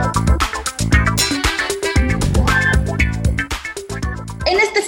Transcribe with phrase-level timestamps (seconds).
[0.00, 0.47] Thank you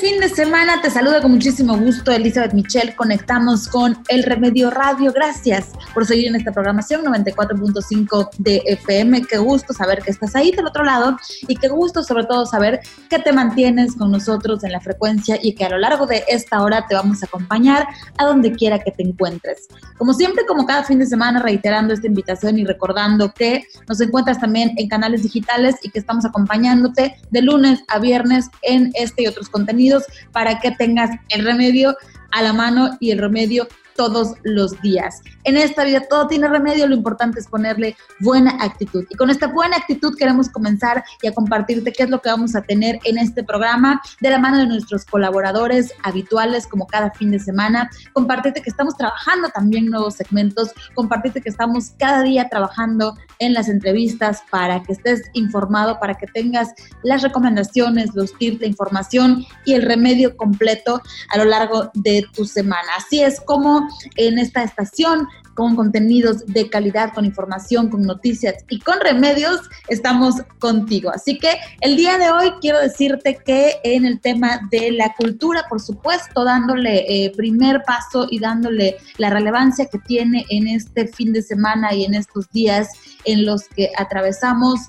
[0.01, 0.81] fin de semana.
[0.81, 2.97] Te saludo con muchísimo gusto, Elizabeth Michelle.
[2.97, 5.13] Conectamos con El Remedio Radio.
[5.13, 9.27] Gracias por seguir en esta programación 94.5 de FM.
[9.27, 12.81] Qué gusto saber que estás ahí del otro lado y qué gusto sobre todo saber
[13.11, 16.63] que te mantienes con nosotros en la frecuencia y que a lo largo de esta
[16.63, 17.87] hora te vamos a acompañar
[18.17, 19.69] a donde quiera que te encuentres.
[19.99, 24.41] Como siempre, como cada fin de semana, reiterando esta invitación y recordando que nos encuentras
[24.41, 29.27] también en canales digitales y que estamos acompañándote de lunes a viernes en este y
[29.27, 29.90] otros contenidos
[30.33, 31.97] para que tengas el remedio
[32.33, 33.69] a la mano y el remedio
[34.01, 35.21] todos los días.
[35.45, 39.05] En esta vida todo tiene remedio, lo importante es ponerle buena actitud.
[39.11, 42.57] Y con esta buena actitud queremos comenzar y a compartirte qué es lo que vamos
[42.57, 47.31] a tener en este programa de la mano de nuestros colaboradores habituales como cada fin
[47.31, 47.91] de semana.
[48.15, 53.69] Compartirte que estamos trabajando también nuevos segmentos, compartirte que estamos cada día trabajando en las
[53.69, 56.71] entrevistas para que estés informado, para que tengas
[57.03, 62.47] las recomendaciones, los tips, la información y el remedio completo a lo largo de tu
[62.47, 62.89] semana.
[62.97, 68.79] Así es como en esta estación con contenidos de calidad, con información, con noticias y
[68.79, 71.11] con remedios, estamos contigo.
[71.11, 75.67] Así que el día de hoy quiero decirte que en el tema de la cultura,
[75.69, 81.33] por supuesto, dándole eh, primer paso y dándole la relevancia que tiene en este fin
[81.33, 82.89] de semana y en estos días
[83.25, 84.81] en los que atravesamos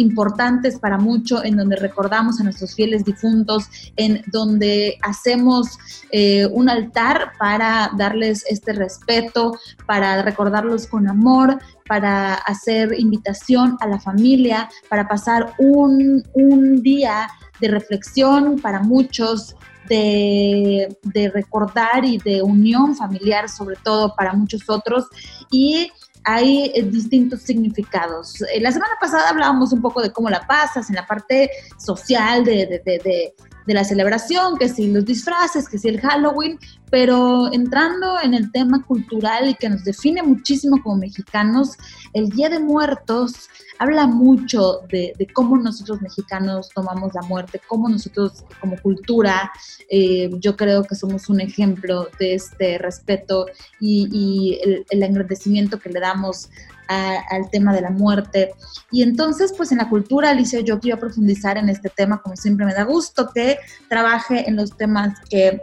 [0.00, 5.78] importantes para mucho, en donde recordamos a nuestros fieles difuntos, en donde hacemos
[6.10, 9.56] eh, un altar para darles este respeto,
[9.86, 16.22] para recordarlos con amor, para hacer invitación a la familia, para pasar un,
[16.82, 17.28] día
[17.60, 19.54] de reflexión para muchos,
[19.88, 25.06] de, de, recordar y de unión familiar, sobre todo para muchos otros.
[25.50, 25.90] Y
[26.24, 28.40] hay eh, distintos significados.
[28.42, 32.44] Eh, la semana pasada hablábamos un poco de cómo la pasas en la parte social
[32.44, 33.34] de, de, de
[33.66, 36.58] la celebración, que si los disfraces, que si el Halloween,
[36.90, 41.76] pero entrando en el tema cultural y que nos define muchísimo como mexicanos,
[42.12, 43.48] el Día de Muertos
[43.78, 49.50] habla mucho de, cómo nosotros mexicanos tomamos la muerte, cómo nosotros como cultura,
[49.88, 53.46] eh, yo creo que somos un ejemplo de este respeto
[53.78, 56.50] y, el, el engrandecimiento que le damos
[56.90, 58.52] al tema de la muerte.
[58.90, 62.66] Y entonces, pues en la cultura, Alicia, yo quiero profundizar en este tema, como siempre
[62.66, 63.58] me da gusto que
[63.88, 65.60] trabaje en los temas que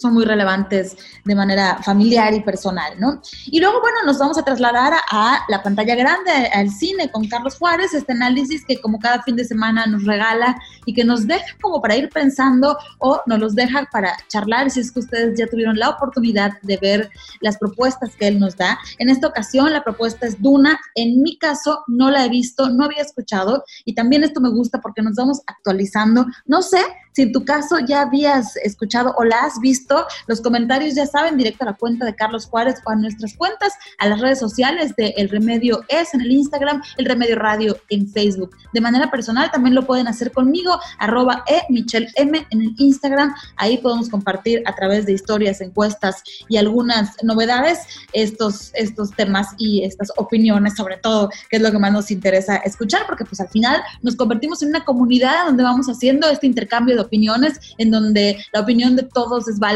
[0.00, 3.20] son muy relevantes de manera familiar y personal, ¿no?
[3.46, 7.56] Y luego, bueno, nos vamos a trasladar a, la pantalla grande, al cine con Carlos
[7.58, 10.56] Juárez, este análisis que como cada fin de semana nos regala
[10.86, 14.80] y que nos deja como para ir pensando o nos los deja para charlar si
[14.80, 18.78] es que ustedes ya tuvieron la oportunidad de ver las propuestas que él nos da.
[18.98, 22.84] En esta ocasión la propuesta es Duna, en mi caso no la he visto, no
[22.84, 26.26] había escuchado y también esto me gusta porque nos vamos actualizando.
[26.46, 26.80] No sé
[27.12, 29.89] si en tu caso ya habías escuchado o la has visto,
[30.26, 33.72] los comentarios ya saben, directo a la cuenta de Carlos Juárez o a nuestras cuentas,
[33.98, 38.08] a las redes sociales de El Remedio Es en el Instagram, El Remedio Radio en
[38.08, 38.56] Facebook.
[38.72, 43.34] De manera personal también lo pueden hacer conmigo, arroba e Michelle M en el Instagram.
[43.56, 47.80] Ahí podemos compartir a través de historias, encuestas y algunas novedades
[48.12, 52.56] estos, estos temas y estas opiniones, sobre todo, que es lo que más nos interesa
[52.56, 56.94] escuchar, porque pues al final nos convertimos en una comunidad donde vamos haciendo este intercambio
[56.94, 59.69] de opiniones, en donde la opinión de todos es válida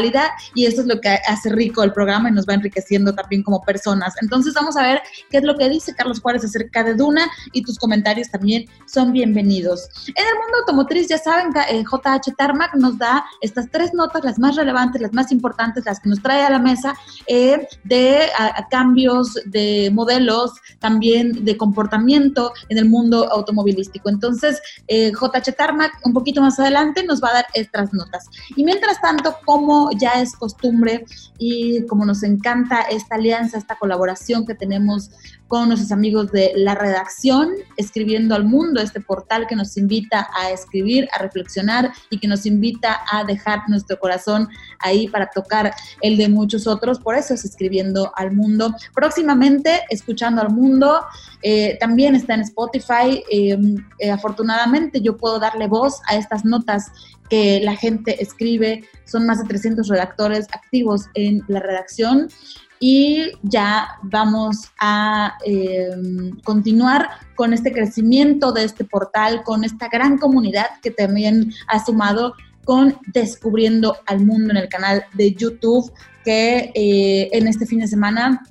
[0.53, 3.61] y eso es lo que hace rico el programa y nos va enriqueciendo también como
[3.61, 4.13] personas.
[4.21, 7.63] Entonces vamos a ver qué es lo que dice Carlos Juárez acerca de Duna y
[7.63, 9.87] tus comentarios también son bienvenidos.
[10.07, 14.39] En el mundo automotriz, ya saben, JH eh, Tarmac nos da estas tres notas, las
[14.39, 16.95] más relevantes, las más importantes, las que nos trae a la mesa
[17.27, 18.27] eh, de
[18.69, 24.09] cambios de modelos, también de comportamiento en el mundo automovilístico.
[24.09, 28.29] Entonces, JH eh, Tarmac, un poquito más adelante, nos va a dar estas notas.
[28.55, 31.05] Y mientras tanto, como ya es costumbre
[31.37, 35.11] y como nos encanta esta alianza, esta colaboración que tenemos
[35.47, 40.49] con nuestros amigos de la redacción, escribiendo al mundo, este portal que nos invita a
[40.49, 44.49] escribir, a reflexionar y que nos invita a dejar nuestro corazón
[44.79, 46.99] ahí para tocar el de muchos otros.
[46.99, 48.75] Por eso es escribiendo al mundo.
[48.93, 51.05] Próximamente, escuchando al mundo,
[51.43, 53.23] eh, también está en Spotify.
[53.29, 56.91] Em, eh, afortunadamente yo puedo darle voz a estas notas
[57.29, 58.83] que la gente escribe.
[59.05, 62.27] Son más de 300 redactores activos en la redacción
[62.79, 70.17] y ya vamos a em, continuar con este crecimiento de este portal, con esta gran
[70.17, 72.33] comunidad que también ha sumado
[72.65, 75.91] con Descubriendo al Mundo en el canal de YouTube,
[76.23, 78.43] que eh, en este fin de semana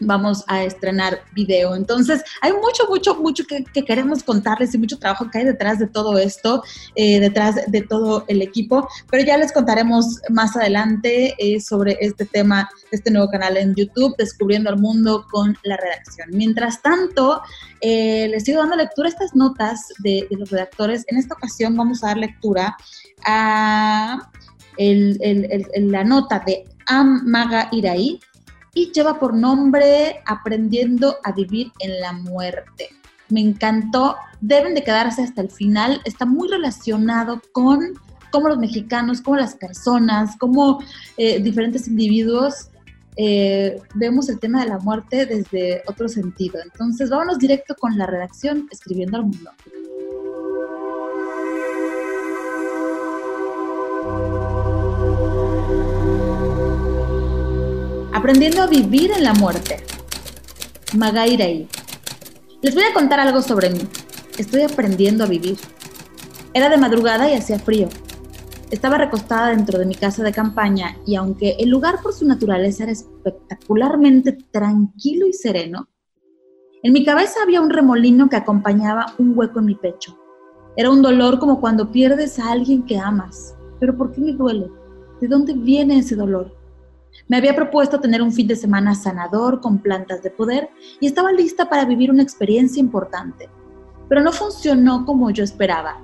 [0.00, 1.74] vamos a estrenar video.
[1.74, 5.86] Entonces, hay mucho, mucho, mucho que, queremos contarles y mucho trabajo que hay detrás de
[5.86, 6.62] todo esto,
[6.94, 12.24] eh, detrás de todo el equipo, pero ya les contaremos más adelante eh, sobre este
[12.24, 16.28] tema, este nuevo canal en YouTube, Descubriendo el Mundo con la redacción.
[16.32, 17.42] Mientras tanto,
[17.80, 21.04] eh, les sigo dando lectura a estas notas de, los redactores.
[21.08, 22.76] En esta ocasión vamos a dar lectura
[23.24, 24.30] a
[24.76, 28.20] la nota de Am Maga Iraí,
[28.74, 32.90] y lleva por nombre Aprendiendo a vivir en la muerte.
[33.30, 37.94] Me encantó, deben de quedarse hasta el final, está muy relacionado con
[38.30, 40.82] cómo los mexicanos, cómo las personas, cómo
[41.16, 42.68] eh, diferentes individuos
[43.16, 46.58] eh, vemos el tema de la muerte desde otro sentido.
[46.62, 49.50] Entonces, vámonos directo con la redacción Escribiendo al Mundo.
[58.14, 59.78] Aprendiendo a vivir en la muerte.
[60.96, 61.68] Magairaí.
[62.62, 63.80] Les voy a contar algo sobre mí.
[64.38, 65.58] Estoy aprendiendo a vivir.
[66.54, 67.88] Era de madrugada y hacía frío.
[68.70, 72.84] Estaba recostada dentro de mi casa de campaña y aunque el lugar por su naturaleza
[72.84, 75.88] era espectacularmente tranquilo y sereno,
[76.84, 80.16] en mi cabeza había un remolino que acompañaba un hueco en mi pecho.
[80.76, 83.56] Era un dolor como cuando pierdes a alguien que amas.
[83.80, 84.70] Pero ¿por qué me duele?
[85.20, 86.63] ¿De dónde viene ese dolor?
[87.28, 90.68] Me había propuesto tener un fin de semana sanador con plantas de poder
[91.00, 93.48] y estaba lista para vivir una experiencia importante.
[94.08, 96.02] Pero no funcionó como yo esperaba.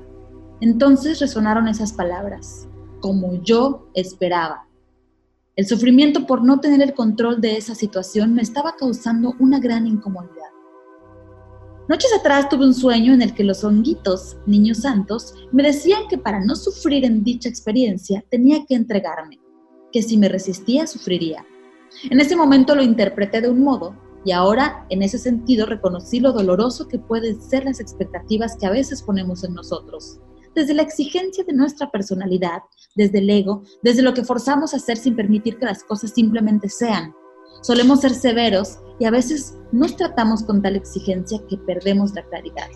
[0.61, 2.69] Entonces resonaron esas palabras,
[3.01, 4.67] como yo esperaba.
[5.57, 9.87] El sufrimiento por no tener el control de esa situación me estaba causando una gran
[9.87, 10.37] incomodidad.
[11.89, 16.17] Noches atrás tuve un sueño en el que los honguitos, niños santos, me decían que
[16.17, 19.39] para no sufrir en dicha experiencia tenía que entregarme
[19.93, 21.45] que si me resistía sufriría.
[22.11, 26.33] En ese momento lo interpreté de un modo y ahora en ese sentido reconocí lo
[26.33, 30.19] doloroso que pueden ser las expectativas que a veces ponemos en nosotros.
[30.55, 32.63] Desde la exigencia de nuestra personalidad,
[32.97, 36.69] desde el ego, desde lo que forzamos a hacer sin permitir que las cosas simplemente
[36.69, 37.15] sean.
[37.63, 42.69] Solemos ser severos y a veces nos tratamos con tal exigencia que perdemos la claridad.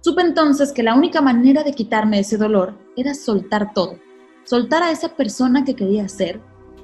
[0.00, 3.98] Supe entonces que la única manera de quitarme ese dolor era soltar todo,
[4.46, 6.40] soltar a esa persona que quería ser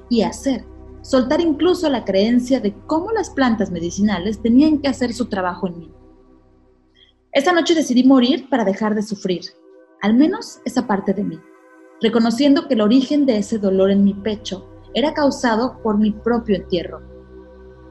[0.09, 0.65] y hacer,
[1.01, 5.79] soltar incluso la creencia de cómo las plantas medicinales tenían que hacer su trabajo en
[5.79, 5.91] mí.
[7.31, 9.41] Esa noche decidí morir para dejar de sufrir,
[10.01, 11.39] al menos esa parte de mí,
[12.01, 16.57] reconociendo que el origen de ese dolor en mi pecho era causado por mi propio
[16.57, 17.01] entierro.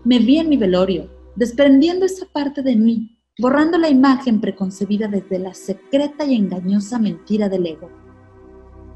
[0.05, 5.39] Me vi en mi velorio, desprendiendo esa parte de mí, borrando la imagen preconcebida desde
[5.39, 8.02] la secreta y engañosa mentira del ego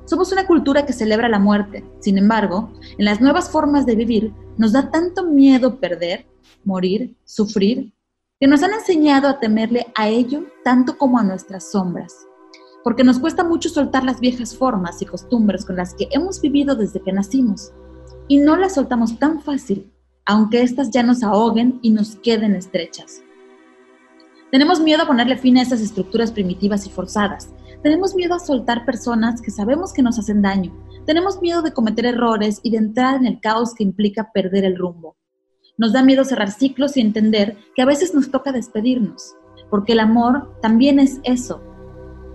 [0.06, 1.85] somos una cultura que celebra la muerte.
[2.00, 6.26] Sin embargo, en las nuevas formas de vivir nos da tanto miedo perder,
[6.64, 7.93] morir, sufrir,
[8.41, 12.14] que nos han enseñado a temerle a ello tanto como a nuestras sombras.
[12.85, 16.76] Porque nos cuesta mucho soltar las viejas formas y costumbres con las que hemos vivido
[16.76, 17.73] desde que nacimos.
[18.29, 19.93] Y no las soltamos tan fácil,
[20.25, 23.23] aunque éstas ya nos ahoguen y nos queden estrechas.
[24.52, 27.49] Tenemos miedo a ponerle fin a esas estructuras primitivas y forzadas,
[27.82, 30.73] tenemos miedo a soltar personas que sabemos que nos hacen daño.
[31.06, 34.76] Tenemos miedo de cometer errores y de entrar en el caos que implica perder el
[34.76, 35.17] rumbo.
[35.78, 39.34] Nos da miedo cerrar ciclos y entender que a veces nos toca despedirnos,
[39.70, 41.61] porque el amor también es eso.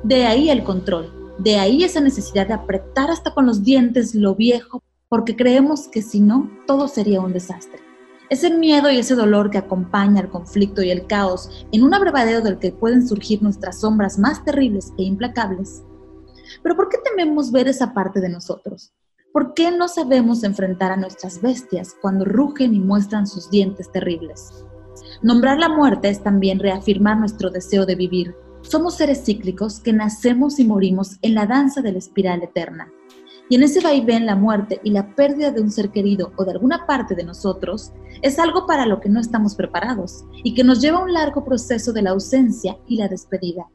[0.03, 4.35] De ahí el control, de ahí esa necesidad de apretar hasta con los dientes lo
[4.35, 7.90] viejo, porque creemos que si no, todo sería un desastre.
[8.31, 12.39] Ese miedo y ese dolor que acompaña al conflicto y el caos en un abrevadero
[12.39, 15.83] del que pueden surgir nuestras sombras más terribles e implacables.
[16.63, 18.93] Pero ¿por qué tememos ver esa parte de nosotros?
[19.33, 24.63] ¿Por qué no sabemos enfrentar a nuestras bestias cuando rugen y muestran sus dientes terribles?
[25.21, 28.33] Nombrar la muerte es también reafirmar nuestro deseo de vivir.
[28.61, 32.93] Somos seres cíclicos que nacemos y morimos en la danza de la espiral eterna.
[33.49, 36.51] Y en ese vaivén la muerte y la pérdida de un ser querido o de
[36.51, 40.79] alguna parte de nosotros es algo para lo que no estamos preparados y que nos
[40.81, 43.67] lleva a un largo proceso de la ausencia y la despedida.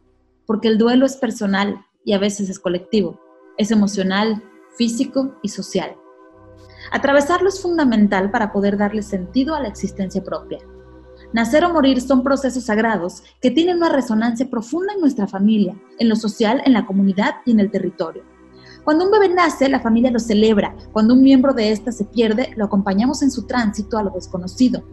[0.47, 3.21] Porque el duelo es personal y a veces es colectivo,
[3.59, 4.43] es emocional,
[4.79, 5.97] físico y social.
[6.93, 10.59] Atravesarlo es fundamental para poder darle sentido a la existencia propia.
[11.33, 16.09] Nacer o morir son procesos sagrados que tienen una resonancia profunda en nuestra familia, en
[16.09, 18.23] lo social, en la comunidad y en el territorio.
[18.87, 20.77] Cuando un bebé nace, la familia lo celebra.
[20.93, 24.85] Cuando un miembro de ésta se pierde, lo acompañamos en su tránsito a lo desconocido.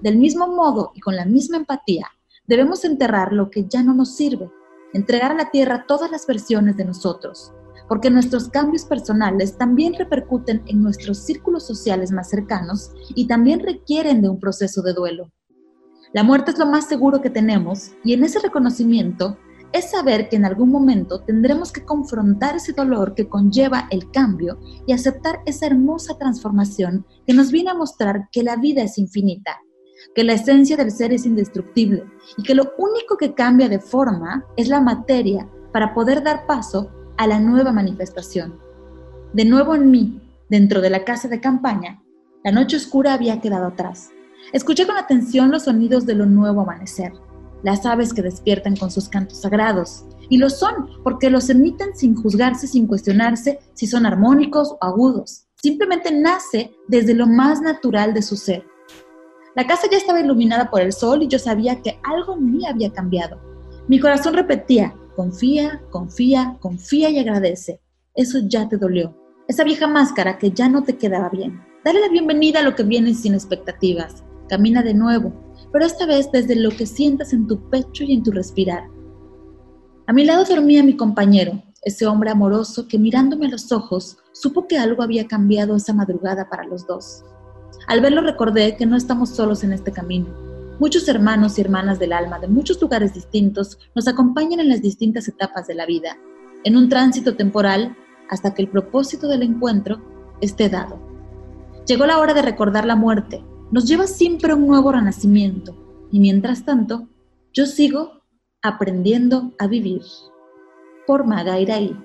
[0.00, 2.06] Del mismo modo y con la misma empatía,
[2.46, 4.48] debemos enterrar lo que ya no nos sirve,
[4.92, 7.52] entregar a la tierra todas las versiones de nosotros.
[7.88, 14.22] porque nuestros cambios personales también repercuten en nuestros círculos sociales más cercanos y también requieren
[14.22, 15.30] de un proceso de duelo.
[16.14, 19.36] La muerte es lo más seguro que tenemos y en ese reconocimiento
[19.72, 24.58] es saber que en algún momento tendremos que confrontar ese dolor que conlleva el cambio
[24.86, 29.58] y aceptar esa hermosa transformación que nos viene a mostrar que la vida es infinita,
[30.14, 32.04] que la esencia del ser es indestructible
[32.36, 36.90] y que lo único que cambia de forma es la materia para poder dar paso
[37.16, 38.58] a la nueva manifestación.
[39.32, 42.02] De nuevo en mí, dentro de la casa de campaña,
[42.44, 44.10] la noche oscura había quedado atrás.
[44.52, 47.12] Escuché con atención los sonidos de lo nuevo amanecer,
[47.62, 52.14] las aves que despiertan con sus cantos sagrados, y lo son porque los emiten sin
[52.14, 55.46] juzgarse, sin cuestionarse si son armónicos o agudos.
[55.62, 58.64] Simplemente nace desde lo más natural de su ser.
[59.54, 62.66] La casa ya estaba iluminada por el sol y yo sabía que algo en mí
[62.66, 63.38] había cambiado.
[63.86, 67.80] Mi corazón repetía, Confía, confía, confía y agradece.
[68.14, 69.14] Eso ya te dolió.
[69.46, 71.60] Esa vieja máscara que ya no te quedaba bien.
[71.84, 74.24] Dale la bienvenida a lo que viene sin expectativas.
[74.48, 75.34] Camina de nuevo,
[75.72, 78.88] pero esta vez desde lo que sientas en tu pecho y en tu respirar.
[80.06, 84.68] A mi lado dormía mi compañero, ese hombre amoroso que mirándome a los ojos supo
[84.68, 87.24] que algo había cambiado esa madrugada para los dos.
[87.88, 90.52] Al verlo recordé que no estamos solos en este camino
[90.82, 95.28] Muchos hermanos y hermanas del alma de muchos lugares distintos nos acompañan en las distintas
[95.28, 96.18] etapas de la vida,
[96.64, 97.96] en un tránsito temporal
[98.28, 100.02] hasta que el propósito del encuentro
[100.40, 100.98] esté dado.
[101.86, 105.74] Llegó la hora de recordar la muerte, nos lleva siempre a un nuevo renacimiento
[106.12, 107.08] y mientras tanto
[107.54, 108.22] yo sigo
[108.60, 110.02] aprendiendo a vivir.
[111.06, 111.96] Por Maga Iraí.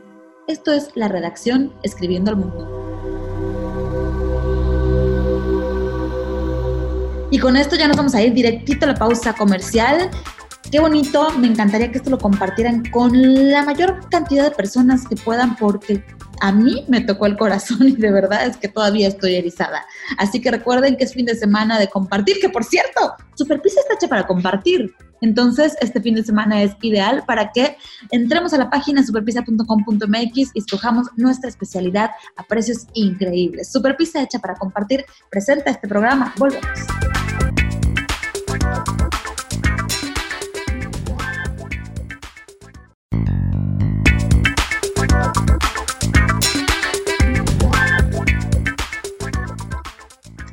[0.47, 2.74] Esto es la redacción Escribiendo al Mundo.
[7.29, 10.09] Y con esto ya nos vamos a ir directito a la pausa comercial.
[10.71, 15.17] Qué bonito, me encantaría que esto lo compartieran con la mayor cantidad de personas que
[15.17, 16.01] puedan porque
[16.41, 19.86] a mí me tocó el corazón y de verdad es que todavía estoy erizada.
[20.17, 23.96] Así que recuerden que es fin de semana de compartir, que por cierto, Superpisa está
[23.96, 24.94] hecha para compartir.
[25.22, 27.77] Entonces, este fin de semana es ideal para que
[28.12, 33.72] entremos a la página superpisa.com.mx y escojamos nuestra especialidad a precios increíbles.
[33.72, 36.34] Superpisa hecha para compartir presenta este programa.
[36.38, 37.16] Volvemos.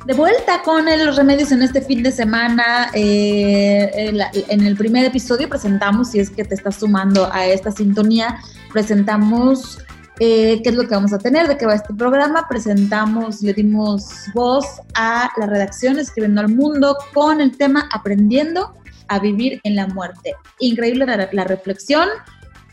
[0.05, 2.91] De vuelta con los remedios en este fin de semana.
[2.93, 4.13] Eh,
[4.49, 8.39] en el primer episodio presentamos, si es que te estás sumando a esta sintonía,
[8.71, 9.79] presentamos
[10.19, 12.45] eh, qué es lo que vamos a tener, de qué va este programa.
[12.47, 18.75] Presentamos, le dimos voz a la redacción Escribiendo al Mundo con el tema Aprendiendo
[19.07, 20.35] a vivir en la muerte.
[20.59, 22.07] Increíble la reflexión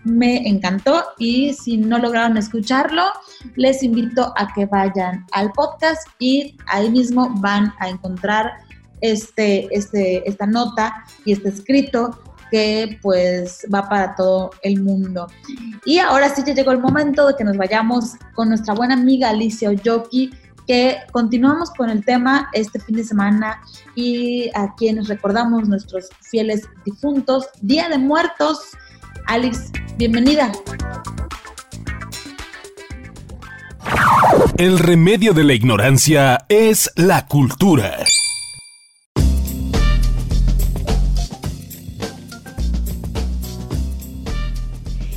[0.04, 3.04] me encantó y si no lograron escucharlo,
[3.56, 8.52] les invito a que vayan al podcast y ahí mismo van a encontrar
[9.00, 12.18] este, este, esta nota y este escrito
[12.50, 15.26] que pues va para todo el mundo.
[15.86, 19.30] Y ahora sí ya llegó el momento de que nos vayamos con nuestra buena amiga
[19.30, 20.30] Alicia Oyoki,
[20.66, 23.60] que continuamos con el tema este fin de semana
[23.94, 28.60] y a quienes recordamos nuestros fieles difuntos, Día de Muertos,
[29.26, 30.52] Alex, bienvenida.
[34.58, 38.04] El remedio de la ignorancia es la cultura.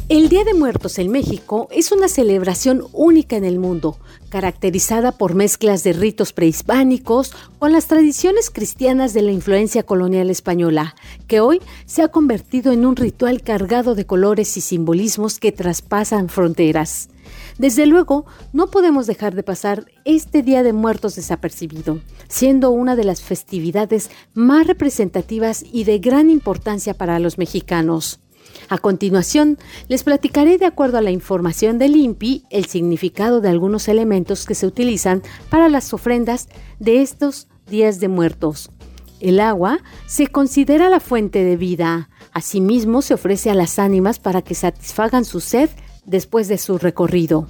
[0.07, 5.35] El Día de Muertos en México es una celebración única en el mundo, caracterizada por
[5.35, 10.95] mezclas de ritos prehispánicos con las tradiciones cristianas de la influencia colonial española,
[11.27, 16.29] que hoy se ha convertido en un ritual cargado de colores y simbolismos que traspasan
[16.29, 17.09] fronteras.
[17.57, 23.05] Desde luego, no podemos dejar de pasar este Día de Muertos desapercibido, siendo una de
[23.05, 28.19] las festividades más representativas y de gran importancia para los mexicanos.
[28.67, 29.57] A continuación,
[29.87, 34.55] les platicaré de acuerdo a la información del INPI el significado de algunos elementos que
[34.55, 38.71] se utilizan para las ofrendas de estos días de muertos.
[39.19, 42.09] El agua se considera la fuente de vida.
[42.31, 45.69] Asimismo, se ofrece a las ánimas para que satisfagan su sed
[46.05, 47.47] después de su recorrido.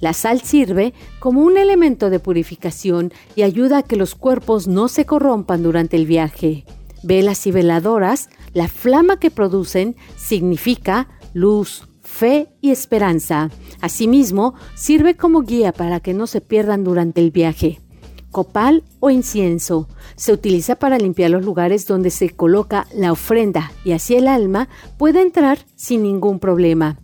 [0.00, 4.88] La sal sirve como un elemento de purificación y ayuda a que los cuerpos no
[4.88, 6.64] se corrompan durante el viaje.
[7.02, 13.50] Velas y veladoras la flama que producen significa luz, fe y esperanza.
[13.82, 17.82] Asimismo, sirve como guía para que no se pierdan durante el viaje.
[18.30, 23.92] Copal o incienso se utiliza para limpiar los lugares donde se coloca la ofrenda y
[23.92, 26.96] así el alma puede entrar sin ningún problema.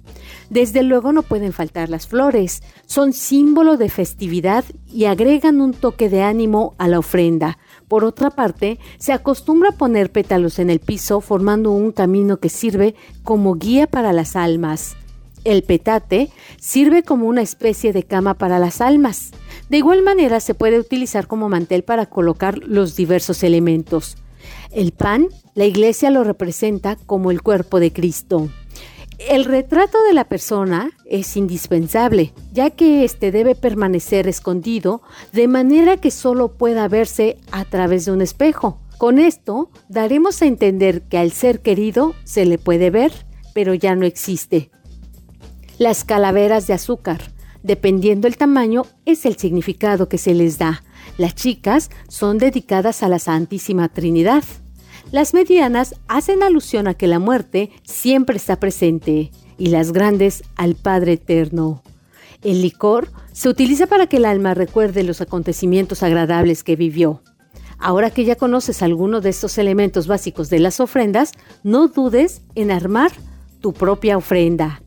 [0.48, 6.08] Desde luego no pueden faltar las flores, son símbolo de festividad y agregan un toque
[6.08, 7.58] de ánimo a la ofrenda.
[7.92, 12.48] Por otra parte, se acostumbra a poner pétalos en el piso formando un camino que
[12.48, 14.96] sirve como guía para las almas.
[15.44, 19.32] El petate sirve como una especie de cama para las almas.
[19.68, 24.16] De igual manera se puede utilizar como mantel para colocar los diversos elementos.
[24.70, 28.48] El pan, la iglesia lo representa como el cuerpo de Cristo.
[29.18, 35.02] El retrato de la persona es indispensable, ya que éste debe permanecer escondido
[35.32, 38.80] de manera que solo pueda verse a través de un espejo.
[38.98, 43.12] Con esto daremos a entender que al ser querido se le puede ver,
[43.54, 44.70] pero ya no existe.
[45.78, 47.20] Las calaveras de azúcar,
[47.62, 50.82] dependiendo el tamaño, es el significado que se les da.
[51.18, 54.44] Las chicas son dedicadas a la Santísima Trinidad.
[55.12, 60.74] Las medianas hacen alusión a que la muerte siempre está presente y las grandes al
[60.74, 61.82] Padre Eterno.
[62.42, 67.22] El licor se utiliza para que el alma recuerde los acontecimientos agradables que vivió.
[67.78, 72.70] Ahora que ya conoces alguno de estos elementos básicos de las ofrendas, no dudes en
[72.70, 73.12] armar
[73.60, 74.81] tu propia ofrenda.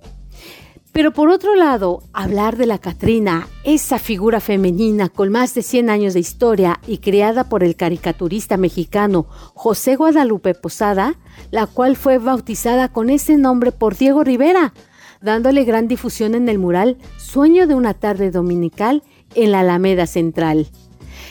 [0.95, 5.89] Pero por otro lado, hablar de la Catrina, esa figura femenina con más de 100
[5.89, 11.19] años de historia y creada por el caricaturista mexicano José Guadalupe Posada,
[11.51, 14.73] la cual fue bautizada con ese nombre por Diego Rivera,
[15.19, 20.69] dándole gran difusión en el mural Sueño de una tarde dominical en la Alameda Central.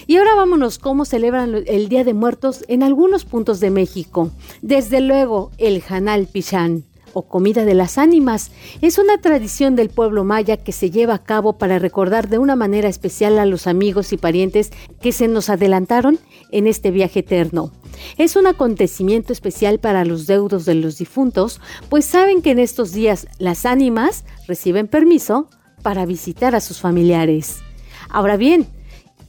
[0.06, 4.30] Y ahora vámonos cómo celebran el Día de Muertos en algunos puntos de México.
[4.60, 8.50] Desde luego, el Janal Pichán o comida de las ánimas.
[8.82, 12.56] Es una tradición del pueblo maya que se lleva a cabo para recordar de una
[12.56, 16.18] manera especial a los amigos y parientes que se nos adelantaron
[16.50, 17.72] en este viaje eterno.
[18.18, 22.92] Es un acontecimiento especial para los deudos de los difuntos, pues saben que en estos
[22.92, 25.48] días las ánimas reciben permiso
[25.82, 27.62] para visitar a sus familiares.
[28.08, 28.66] Ahora bien,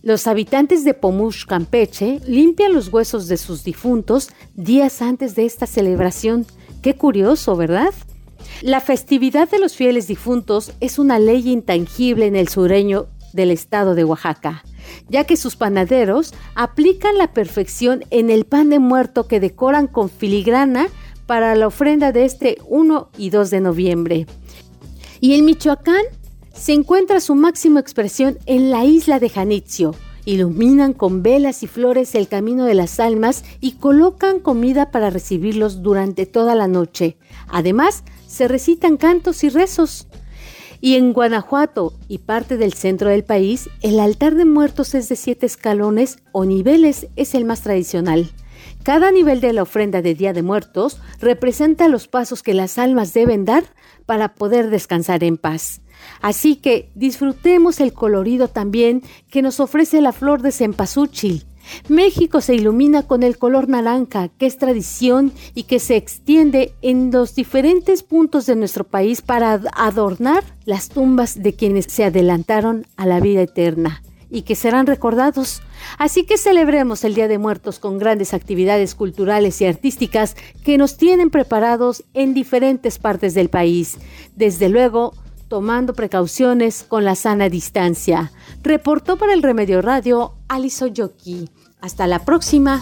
[0.06, 5.66] los habitantes de Pomush, Campeche, limpian los huesos de sus difuntos días antes de esta
[5.66, 6.46] celebración
[6.86, 7.96] Qué curioso, ¿verdad?
[8.62, 13.96] La festividad de los fieles difuntos es una ley intangible en el sureño del estado
[13.96, 14.64] de Oaxaca,
[15.10, 20.12] ya que sus panaderos aplican la perfección en el pan de muerto que decoran con
[20.12, 20.86] filigrana
[21.26, 24.28] para la ofrenda de este 1 y 2 de noviembre.
[25.20, 26.04] Y en Michoacán
[26.54, 29.96] se encuentra su máxima expresión en la isla de Janitzio,
[30.26, 35.84] Iluminan con velas y flores el camino de las almas y colocan comida para recibirlos
[35.84, 37.18] durante toda la noche.
[37.48, 40.08] Además, se recitan cantos y rezos.
[40.82, 45.16] Y en Guanajuato y parte del centro del país, el altar de muertos es de
[45.16, 48.30] siete escalones o niveles, es el más tradicional.
[48.84, 53.14] Cada nivel de la ofrenda de Día de Muertos representa los pasos que las almas
[53.14, 53.64] deben dar
[54.06, 55.82] para poder descansar en paz.
[56.22, 61.46] Así que disfrutemos el colorido también que nos ofrece la flor de cempasúchil.
[61.88, 67.12] México se ilumina con el color naranja, que es tradición y que se extiende en
[67.12, 73.06] los diferentes puntos de nuestro país para adornar las tumbas de quienes se adelantaron a
[73.06, 75.62] la vida eterna y que serán recordados.
[75.98, 80.98] Así que celebremos el Día de Muertos con grandes actividades culturales y artísticas que nos
[80.98, 83.98] tienen preparados en diferentes partes del país.
[84.36, 85.14] Desde luego,
[85.48, 88.32] tomando precauciones con la sana distancia.
[88.64, 91.50] Reportó para el Remedio Radio Aliso Yoki.
[91.82, 92.82] Hasta la próxima.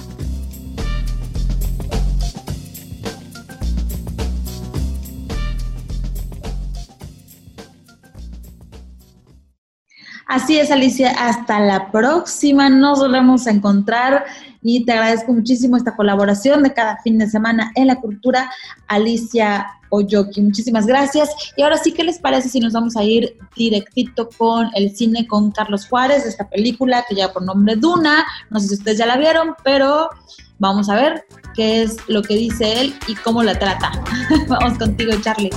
[10.33, 11.11] Así es, Alicia.
[11.11, 12.67] Hasta la próxima.
[12.69, 14.25] Nos volvemos a encontrar
[14.63, 18.49] y te agradezco muchísimo esta colaboración de cada fin de semana en la cultura.
[18.87, 20.41] Alicia Oyoki.
[20.41, 21.29] Muchísimas gracias.
[21.55, 25.27] Y ahora sí, ¿qué les parece si nos vamos a ir directito con el cine
[25.27, 28.25] con Carlos Juárez, esta película que lleva por nombre Duna?
[28.49, 30.09] No sé si ustedes ya la vieron, pero
[30.57, 33.91] vamos a ver qué es lo que dice él y cómo la trata.
[34.47, 35.51] vamos contigo, Charlie.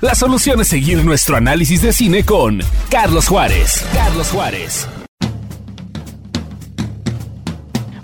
[0.00, 3.84] La solución es seguir nuestro análisis de cine con Carlos Juárez.
[3.92, 4.86] Carlos Juárez.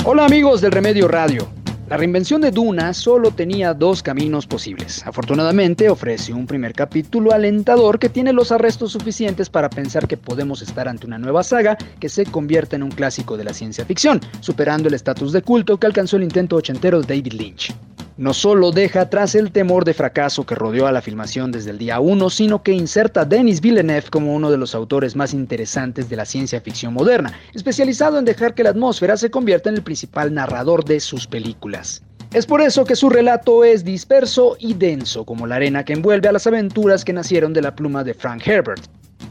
[0.04, 1.46] Hola amigos del Remedio Radio.
[1.88, 5.06] La reinvención de Duna solo tenía dos caminos posibles.
[5.06, 10.62] Afortunadamente ofrece un primer capítulo alentador que tiene los arrestos suficientes para pensar que podemos
[10.62, 14.20] estar ante una nueva saga que se convierta en un clásico de la ciencia ficción,
[14.40, 17.72] superando el estatus de culto que alcanzó el intento ochentero de David Lynch.
[18.16, 21.78] No solo deja atrás el temor de fracaso que rodeó a la filmación desde el
[21.78, 26.08] día 1, sino que inserta a Denis Villeneuve como uno de los autores más interesantes
[26.08, 29.82] de la ciencia ficción moderna, especializado en dejar que la atmósfera se convierta en el
[29.82, 32.02] principal narrador de sus películas.
[32.32, 36.28] Es por eso que su relato es disperso y denso, como la arena que envuelve
[36.28, 38.82] a las aventuras que nacieron de la pluma de Frank Herbert.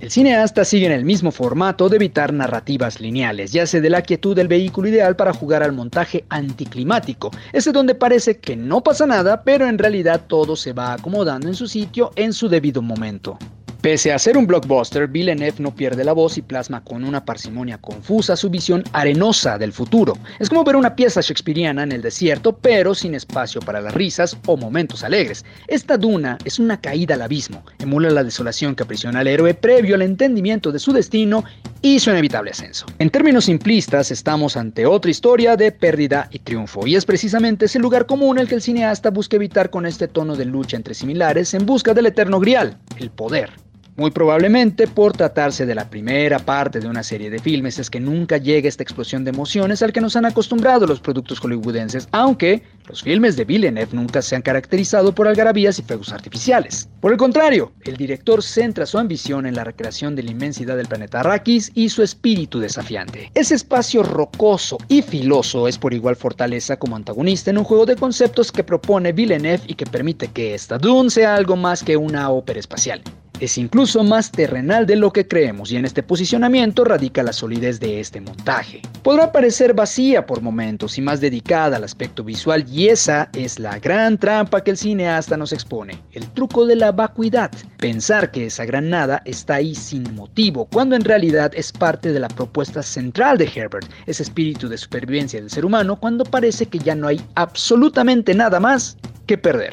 [0.03, 4.01] El cineasta sigue en el mismo formato de evitar narrativas lineales, ya hace de la
[4.01, 9.07] quietud el vehículo ideal para jugar al montaje anticlimático, ese donde parece que no pasa
[9.07, 13.39] nada, pero en realidad todo se va acomodando en su sitio en su debido momento.
[13.83, 17.77] Pese a ser un blockbuster, Villeneuve no pierde la voz y plasma con una parsimonia
[17.77, 20.13] confusa su visión arenosa del futuro.
[20.39, 24.37] Es como ver una pieza shakespeariana en el desierto, pero sin espacio para las risas
[24.45, 25.43] o momentos alegres.
[25.67, 29.95] Esta duna es una caída al abismo, emula la desolación que aprisiona al héroe previo
[29.95, 31.43] al entendimiento de su destino
[31.81, 32.85] y su inevitable ascenso.
[32.99, 37.79] En términos simplistas, estamos ante otra historia de pérdida y triunfo, y es precisamente ese
[37.79, 41.53] lugar común el que el cineasta busca evitar con este tono de lucha entre similares
[41.53, 43.49] en busca del eterno grial, el poder.
[43.95, 47.99] Muy probablemente por tratarse de la primera parte de una serie de filmes es que
[47.99, 52.63] nunca llega esta explosión de emociones al que nos han acostumbrado los productos hollywoodenses, aunque
[52.87, 56.89] los filmes de Villeneuve nunca se han caracterizado por algarabías y fuegos artificiales.
[57.01, 60.87] Por el contrario, el director centra su ambición en la recreación de la inmensidad del
[60.87, 63.29] planeta Arrakis y su espíritu desafiante.
[63.35, 67.95] Ese espacio rocoso y filoso es por igual fortaleza como antagonista en un juego de
[67.95, 72.31] conceptos que propone Villeneuve y que permite que esta Dune sea algo más que una
[72.31, 73.03] ópera espacial
[73.43, 77.77] es incluso más terrenal de lo que creemos y en este posicionamiento radica la solidez
[77.77, 78.81] de este montaje.
[79.03, 83.79] Podrá parecer vacía por momentos y más dedicada al aspecto visual y esa es la
[83.79, 88.63] gran trampa que el cineasta nos expone, el truco de la vacuidad, pensar que esa
[88.63, 93.37] gran nada está ahí sin motivo, cuando en realidad es parte de la propuesta central
[93.37, 97.21] de Herbert, ese espíritu de supervivencia del ser humano cuando parece que ya no hay
[97.35, 99.71] absolutamente nada más que perder.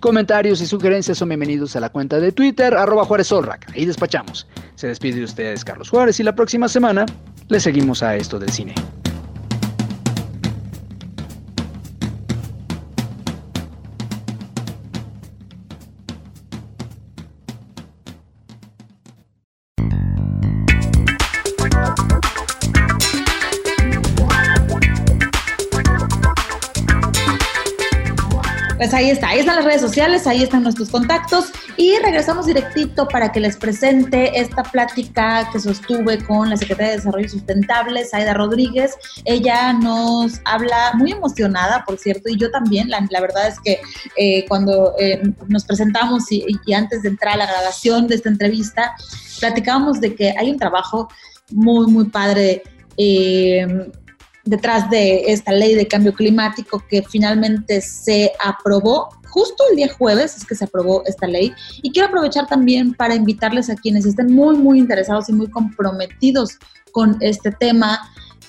[0.00, 3.30] Comentarios y sugerencias son bienvenidos a la cuenta de Twitter, arroba Juárez.
[3.74, 4.46] Ahí despachamos.
[4.74, 7.04] Se despide de ustedes Carlos Juárez y la próxima semana
[7.48, 8.74] le seguimos a esto del cine.
[29.00, 31.46] Ahí está, ahí están las redes sociales, ahí están nuestros contactos
[31.78, 36.96] y regresamos directito para que les presente esta plática que sostuve con la Secretaria de
[36.98, 38.94] Desarrollo Sustentable, Saida Rodríguez.
[39.24, 43.80] Ella nos habla muy emocionada, por cierto, y yo también, la, verdad es que
[44.18, 48.94] eh, cuando eh, nos presentamos y, antes de entrar a la grabación de esta entrevista,
[49.40, 51.08] platicábamos de que hay un trabajo
[51.50, 52.62] muy, muy padre.
[52.98, 53.90] Eh,
[54.44, 59.08] detrás de esta ley de cambio climático que finalmente se aprobó.
[59.28, 63.14] Justo el día jueves es que se aprobó esta ley y quiero aprovechar también para
[63.14, 66.58] invitarles a quienes estén muy, muy interesados y muy comprometidos
[66.92, 68.00] con este tema.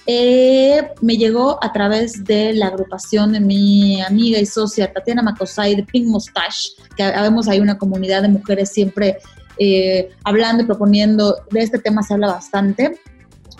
[0.07, 5.75] Eh, me llegó a través de la agrupación de mi amiga y socia Tatiana Macosay
[5.75, 9.19] de Pink Mustache, que vemos ahí una comunidad de mujeres siempre
[9.59, 12.99] eh, hablando y proponiendo, de este tema se habla bastante.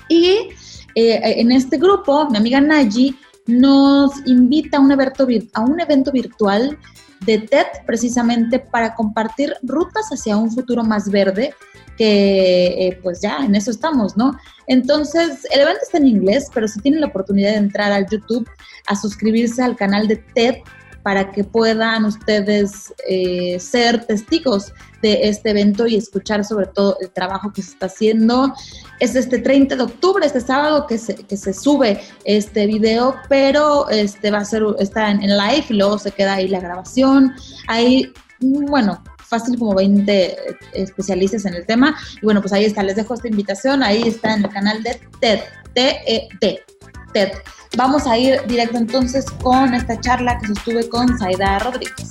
[0.09, 0.49] Y
[0.95, 3.15] eh, en este grupo, mi amiga Naji
[3.47, 6.77] nos invita a un, evento, a un evento virtual
[7.25, 11.53] de TED precisamente para compartir rutas hacia un futuro más verde,
[11.97, 14.35] que eh, pues ya en eso estamos, ¿no?
[14.67, 18.49] Entonces, el evento está en inglés, pero si tienen la oportunidad de entrar al YouTube
[18.87, 20.55] a suscribirse al canal de TED
[21.03, 27.09] para que puedan ustedes eh, ser testigos de este evento y escuchar sobre todo el
[27.09, 28.53] trabajo que se está haciendo.
[28.99, 33.89] Es este 30 de octubre, este sábado, que se, que se sube este video, pero
[33.89, 37.33] este va a ser, está en, live y luego se queda ahí la grabación.
[37.67, 40.37] Hay, bueno, fácil como 20
[40.73, 41.97] especialistas en el tema.
[42.21, 44.99] Y bueno, pues ahí está, les dejo esta invitación, ahí está en el canal de
[45.19, 45.39] TED,
[45.73, 46.59] T-E-D,
[47.13, 47.31] TED.
[47.77, 52.09] Vamos a ir directo entonces con esta charla que sostuve con Zaida Rodríguez.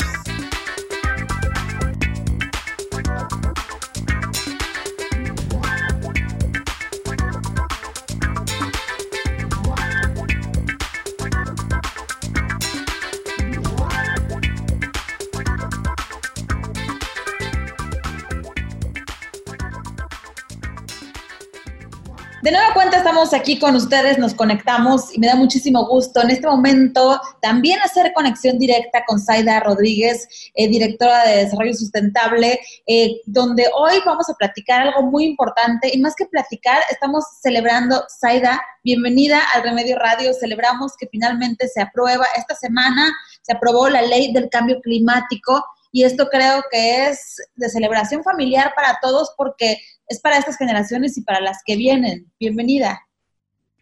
[22.42, 26.31] De nueva cuenta estamos aquí con ustedes, nos conectamos y me da muchísimo gusto en
[26.31, 33.20] este momento también hacer conexión directa con Zaida Rodríguez, eh, directora de Desarrollo Sustentable, eh,
[33.26, 38.59] donde hoy vamos a platicar algo muy importante y más que platicar, estamos celebrando, Zaida,
[38.83, 44.33] bienvenida al Remedio Radio, celebramos que finalmente se aprueba esta semana, se aprobó la ley
[44.33, 49.76] del cambio climático y esto creo que es de celebración familiar para todos porque
[50.11, 52.27] es para estas generaciones y para las que vienen.
[52.38, 53.01] Bienvenida.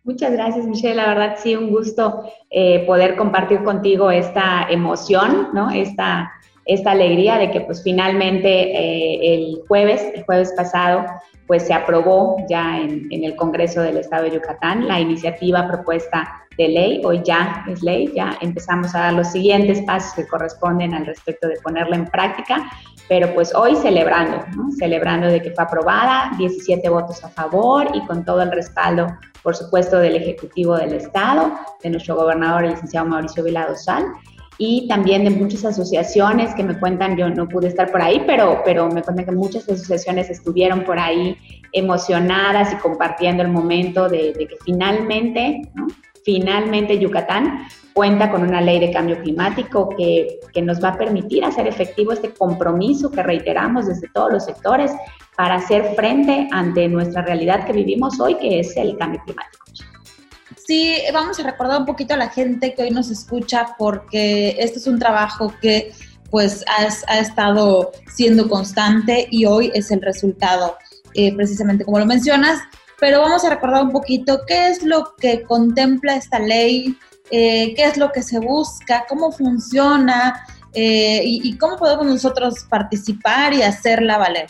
[0.04, 0.94] Muchas gracias, Michelle.
[0.94, 5.70] La verdad, sí, un gusto eh, poder compartir contigo esta emoción, ¿no?
[5.70, 6.30] Esta,
[6.66, 11.06] esta alegría de que, pues, finalmente eh, el jueves, el jueves pasado,
[11.46, 16.46] pues se aprobó ya en, en, el Congreso del Estado de Yucatán la iniciativa propuesta
[16.58, 20.92] de ley, hoy ya es ley, ya empezamos a dar los siguientes pasos que corresponden
[20.92, 22.70] al respecto de ponerla en práctica,
[23.08, 24.44] pero pues hoy celebrando,
[24.78, 29.06] celebrando de que fue aprobada, 17 votos a favor y con todo el respaldo,
[29.42, 34.04] por supuesto, del Ejecutivo del Estado, de nuestro gobernador, el licenciado Mauricio Vilado Sal,
[34.58, 38.60] y también de muchas asociaciones que me cuentan, yo no pude estar por ahí, pero,
[38.64, 41.36] pero me cuentan que muchas asociaciones estuvieron por ahí
[41.72, 45.62] emocionadas y compartiendo el momento de, que finalmente.
[46.24, 51.44] Finalmente Yucatán cuenta con una ley de cambio climático que, que, nos va a permitir
[51.44, 54.92] hacer efectivo este compromiso que reiteramos desde todos los sectores
[55.36, 59.64] para hacer frente ante nuestra realidad que vivimos hoy, que es el cambio climático.
[60.68, 64.78] Sí, vamos a recordar un poquito a la gente que hoy nos escucha porque este
[64.78, 65.92] es un trabajo que
[66.30, 70.76] pues ha, ha estado siendo constante y hoy es el resultado,
[71.14, 72.60] eh, precisamente como lo mencionas,
[73.00, 76.96] pero vamos a recordar un poquito qué es lo que contempla esta ley,
[77.30, 83.54] eh, qué es lo que se busca, cómo funciona eh, y, cómo podemos nosotros participar
[83.54, 84.48] y hacerla valer.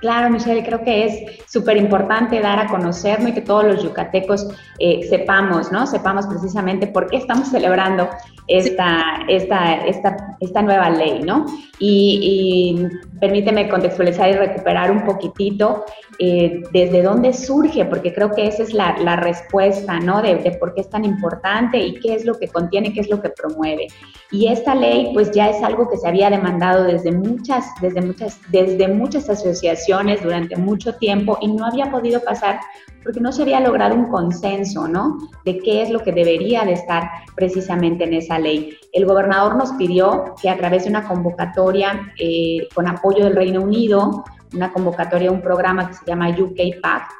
[0.00, 4.46] Claro, Michelle, creo que es súper importante dar a conocer y que todos los yucatecos
[4.78, 5.86] eh, sepamos, ¿no?
[5.86, 8.08] Sepamos precisamente por qué estamos celebrando
[8.48, 11.46] esta, esta, esta, esta nueva ley, ¿no?
[11.78, 12.86] Y,
[13.20, 15.84] permíteme contextualizar y recuperar un poquitito
[16.18, 20.20] eh, desde dónde surge, porque creo que esa es la, la respuesta, ¿no?
[20.20, 23.08] De, de, por qué es tan importante y qué es lo que contiene, qué es
[23.08, 23.88] lo que promueve.
[24.30, 28.38] Y esta ley, pues ya es algo que se había demandado desde muchas, desde muchas,
[28.50, 32.60] desde muchas asociaciones durante mucho tiempo y no había podido pasar
[33.06, 35.16] porque no se había logrado un consenso, ¿no?
[35.44, 38.76] De qué es lo que debería de estar precisamente en esa ley.
[38.92, 43.62] El gobernador nos pidió que a través de una convocatoria eh, con apoyo del Reino
[43.62, 47.10] Unido, una convocatoria, un programa que se llama UK Pact,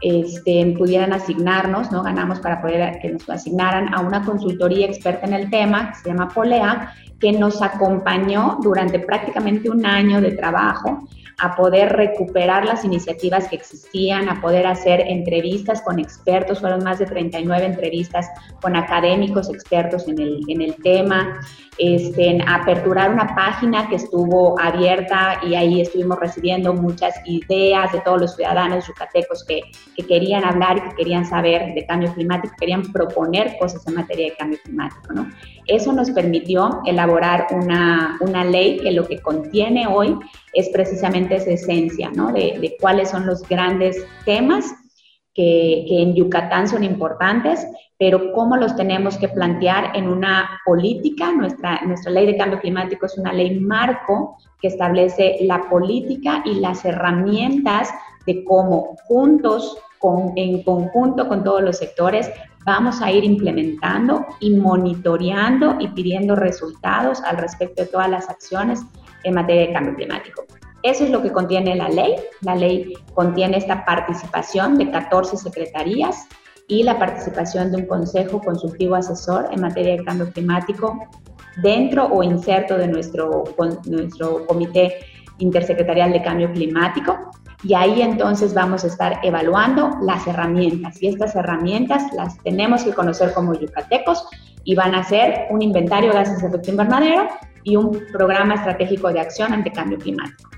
[0.00, 2.04] este, pudieran asignarnos, ¿no?
[2.04, 6.08] Ganamos para poder que nos asignaran a una consultoría experta en el tema, que se
[6.10, 11.08] llama Polea, que nos acompañó durante prácticamente un año de trabajo
[11.40, 16.98] a poder recuperar las iniciativas que existían, a poder hacer entrevistas con expertos, fueron más
[16.98, 18.28] de 39 entrevistas
[18.60, 21.40] con académicos expertos en el, en el tema,
[21.78, 28.20] este, aperturar una página que estuvo abierta y ahí estuvimos recibiendo muchas ideas de todos
[28.20, 29.60] los ciudadanos yucatecos que,
[29.96, 34.30] que querían hablar y que querían saber de cambio climático, querían proponer cosas en materia
[34.30, 35.12] de cambio climático.
[35.12, 35.30] ¿no?
[35.66, 40.18] Eso nos permitió elaborar una, una ley que lo que contiene hoy
[40.54, 42.32] es precisamente esa esencia, ¿no?
[42.32, 44.66] De, cuáles son los grandes temas
[45.34, 47.66] que, en Yucatán son importantes,
[47.98, 51.32] pero cómo los tenemos que plantear en una política.
[51.32, 56.54] Nuestra, nuestra ley de cambio climático es una ley marco que establece la política y
[56.54, 57.90] las herramientas
[58.26, 59.78] de cómo juntos,
[60.36, 62.30] en conjunto con todos los sectores,
[62.64, 68.82] vamos a ir implementando y monitoreando y pidiendo resultados al respecto de todas las acciones
[69.24, 70.44] en materia de cambio climático.
[70.82, 72.14] Eso es lo que contiene la ley.
[72.42, 76.26] La ley contiene esta participación de 14 secretarías
[76.68, 80.98] y la participación de un consejo consultivo asesor en materia de cambio climático
[81.62, 83.44] dentro o inserto de nuestro,
[83.86, 84.98] nuestro comité
[85.38, 87.30] intersecretarial de cambio climático.
[87.64, 91.02] Y ahí entonces vamos a estar evaluando las herramientas.
[91.02, 94.28] Y estas herramientas las tenemos que conocer como yucatecos
[94.62, 97.26] y van a ser un inventario de gases de efecto invernadero
[97.64, 100.48] y un programa estratégico de acción ante cambio climático.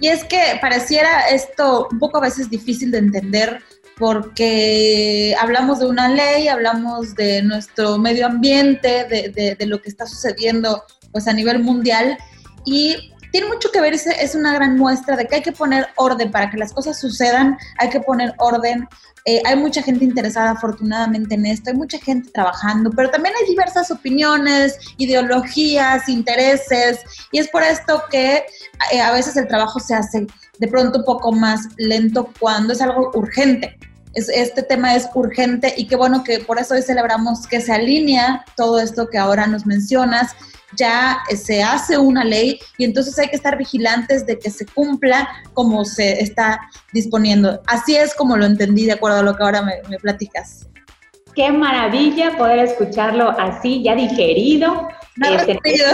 [0.00, 3.62] Y es que pareciera esto un poco a veces difícil de entender
[3.98, 10.06] porque hablamos de una ley, hablamos de nuestro medio ambiente, de, de, lo que está
[10.06, 12.18] sucediendo pues a nivel mundial
[12.66, 16.30] y tiene mucho que ver, es, una gran muestra de que hay que poner orden
[16.30, 18.88] para que las cosas sucedan, hay que poner orden.
[19.28, 23.48] Eh, hay mucha gente interesada afortunadamente en esto, hay mucha gente trabajando, pero también hay
[23.48, 27.00] diversas opiniones, ideologías, intereses,
[27.32, 28.44] y es por esto que
[28.92, 30.28] eh, a veces el trabajo se hace
[30.60, 33.76] de pronto un poco más lento cuando es algo urgente.
[34.14, 37.72] Es, este tema es urgente y qué bueno que por eso hoy celebramos que se
[37.72, 40.36] alinea todo esto que ahora nos mencionas
[40.76, 45.28] ya se hace una ley y entonces hay que estar vigilantes de que se cumpla
[45.54, 46.60] como se está
[46.92, 47.60] disponiendo.
[47.66, 50.66] Así es como lo entendí de acuerdo a lo que ahora me, me platicas.
[51.36, 54.88] qué maravilla poder escucharlo así, ya digerido.
[55.16, 55.86] Más este, resumido.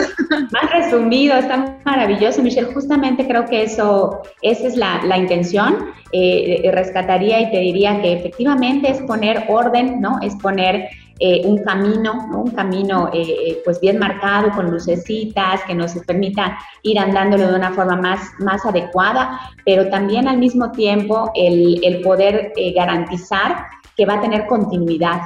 [0.51, 2.73] Más resumido, está maravilloso, Michelle.
[2.73, 5.93] Justamente creo que eso, esa es la, la intención.
[6.13, 10.19] Eh, rescataría y te diría que efectivamente es poner orden, ¿no?
[10.23, 15.75] Es poner eh, un camino, un camino eh, eh, pues bien marcado con lucecitas que
[15.75, 21.31] nos permita ir andándolo de una forma más, más adecuada, pero también al mismo tiempo
[21.35, 25.21] el, el poder garantizar que va a tener continuidad.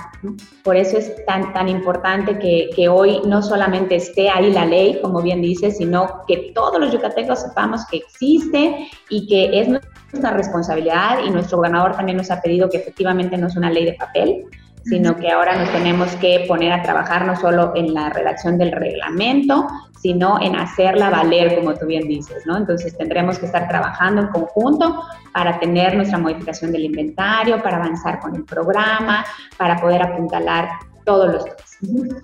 [0.64, 4.98] Por eso es tan, tan importante que, que, hoy no solamente esté ahí la ley,
[5.00, 10.32] como bien dice, sino que todos los yucatecos sepamos que existe y que es nuestra
[10.32, 13.94] responsabilidad y nuestro gobernador también nos ha pedido que efectivamente no es una ley de
[13.94, 14.44] papel,
[14.88, 18.72] sino que ahora nos tenemos que poner a trabajar no solo en la redacción del
[18.72, 19.66] reglamento,
[20.00, 22.56] sino en hacerla valer, como tú bien dices, ¿no?
[22.56, 28.20] Entonces tendremos que estar trabajando en conjunto para tener nuestra modificación del inventario, para avanzar
[28.20, 29.24] con el programa,
[29.56, 30.68] para poder apuntalar
[31.04, 32.16] todos los temas.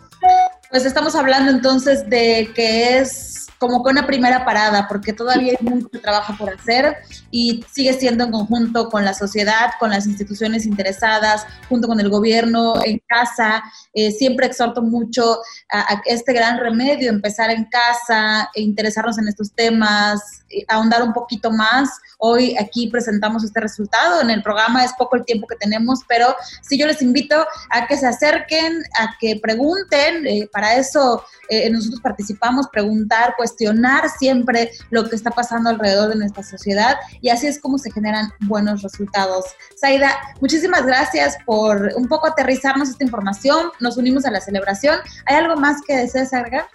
[0.71, 5.65] Pues estamos hablando entonces de que es como con una primera parada, porque todavía hay
[5.65, 6.97] mucho trabajo por hacer
[7.31, 12.11] y sigue siendo en conjunto con la sociedad, con las instituciones interesadas, junto con el
[12.11, 13.63] gobierno, en casa.
[13.95, 15.39] Eh, siempre exhorto mucho
[15.71, 21.53] a, este gran remedio, empezar en casa, e interesarnos en estos temas, ahondar un poquito
[21.53, 21.89] más.
[22.19, 24.23] Hoy aquí presentamos este resultado.
[24.23, 27.87] En el programa es poco el tiempo que tenemos, pero sí yo les invito a
[27.87, 30.27] que se acerquen, a que pregunten.
[30.27, 33.52] Eh, para eso eh, nosotros participamos, preguntar, pues
[34.19, 38.31] siempre lo que está pasando alrededor de nuestra sociedad y así es como se generan
[38.41, 39.45] buenos resultados.
[39.77, 43.71] Saida, muchísimas gracias por un poco aterrizarnos esta información.
[43.81, 44.99] Nos unimos a la celebración.
[45.27, 46.67] ¿Hay algo más que desees agregar?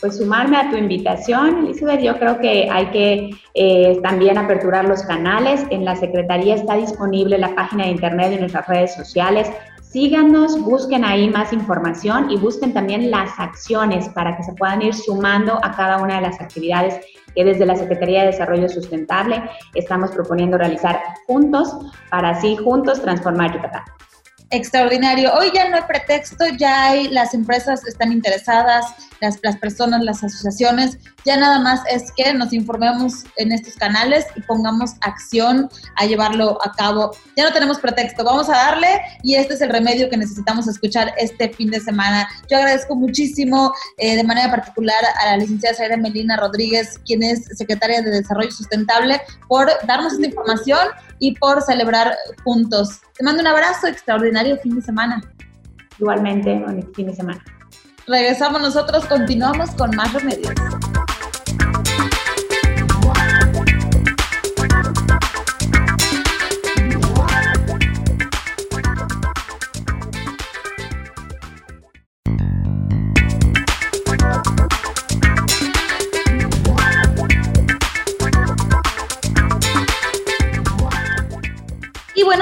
[0.00, 2.00] pues sumarme a tu invitación, Elizabeth.
[2.00, 5.62] Yo creo que hay que eh, también aperturar los canales.
[5.70, 9.50] En la Secretaría está disponible la página de internet y nuestras redes sociales
[9.90, 14.94] Síganos, busquen ahí más información y busquen también las acciones para que se puedan ir
[14.94, 19.42] sumando a cada una de las actividades que desde la Secretaría de Desarrollo Sustentable
[19.74, 21.74] estamos proponiendo realizar juntos
[22.08, 23.82] para así juntos transformar Yucatán.
[24.50, 25.32] Extraordinario.
[25.34, 28.86] Hoy ya no hay pretexto, ya hay, las empresas están interesadas,
[29.20, 34.26] las, las personas, las asociaciones, ya nada más es que nos informemos en estos canales
[34.36, 37.12] y pongamos acción a llevarlo a cabo.
[37.36, 38.88] Ya no tenemos pretexto, vamos a darle
[39.22, 42.28] y este es el remedio que necesitamos escuchar este fin de semana.
[42.50, 47.44] Yo agradezco muchísimo eh, de manera particular a la licenciada Saida Melina Rodríguez, quien es
[47.56, 53.00] secretaria de Desarrollo Sustentable, por darnos esta información y por celebrar juntos.
[53.16, 55.20] Te mando un abrazo, extraordinario fin de semana.
[55.98, 57.44] Igualmente, fin de semana.
[58.06, 60.54] Regresamos nosotros, continuamos con más remedios.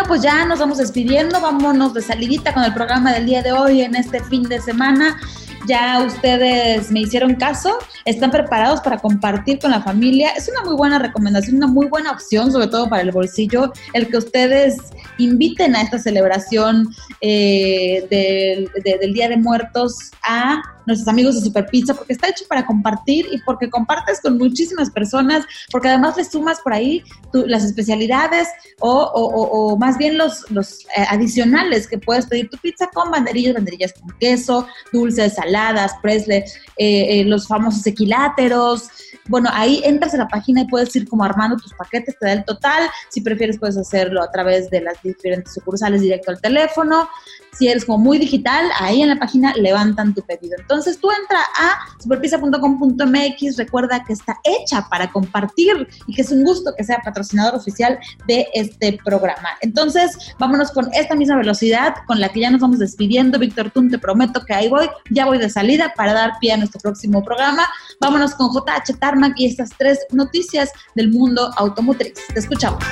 [0.09, 3.83] Pues ya nos vamos despidiendo, vámonos de salidita con el programa del día de hoy
[3.83, 5.21] en este fin de semana.
[5.67, 10.31] Ya ustedes me hicieron caso, están preparados para compartir con la familia.
[10.31, 14.09] Es una muy buena recomendación, una muy buena opción, sobre todo para el bolsillo, el
[14.09, 14.79] que ustedes
[15.19, 16.89] inviten a esta celebración
[17.21, 22.67] eh, del Día de Muertos a nuestros amigos de Super Pizza, porque está hecho para
[22.67, 28.49] compartir y porque compartes con muchísimas personas, porque además le sumas por ahí las especialidades
[28.81, 33.93] o, más bien los, los eh, adicionales que puedes pedir tu pizza con banderillas, banderillas
[33.93, 36.45] con queso, dulces, saladas, presle,
[36.79, 38.89] eh, eh, los famosos equiláteros.
[39.29, 42.33] Bueno, ahí entras a la página y puedes ir como armando tus paquetes, te da
[42.33, 42.89] el total.
[43.11, 47.09] Si prefieres, puedes hacerlo a través de las diferentes sucursales directo al teléfono.
[47.53, 50.55] Si eres como muy digital, ahí en la página levantan tu pedido.
[50.61, 56.45] Entonces tú entra a superpizza.com.mx, recuerda que está hecha para compartir y que es un
[56.45, 59.49] gusto que sea patrocinador oficial de este programa.
[59.61, 63.39] Entonces, vámonos con esta misma velocidad con la que ya nos vamos despidiendo.
[63.39, 66.57] Víctor Tun, te prometo que ahí voy, ya voy de salida para dar pie a
[66.57, 67.67] nuestro próximo programa.
[68.01, 72.15] Vámonos con JH Tarmac y estas tres noticias del mundo automotriz.
[72.33, 72.83] Te escuchamos.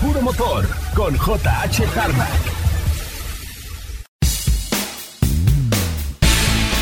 [0.00, 0.66] Puro Motor
[0.96, 2.28] con JH Tarmac.